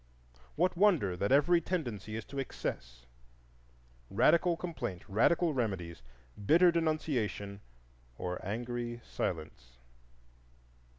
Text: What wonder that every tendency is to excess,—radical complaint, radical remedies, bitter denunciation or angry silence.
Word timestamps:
What 0.55 0.75
wonder 0.75 1.15
that 1.15 1.31
every 1.31 1.61
tendency 1.61 2.15
is 2.15 2.25
to 2.25 2.39
excess,—radical 2.39 4.57
complaint, 4.57 5.03
radical 5.07 5.53
remedies, 5.53 6.01
bitter 6.43 6.71
denunciation 6.71 7.61
or 8.17 8.43
angry 8.43 9.01
silence. 9.03 9.77